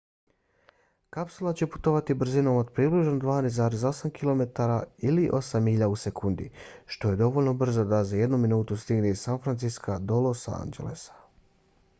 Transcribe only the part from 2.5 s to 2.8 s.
od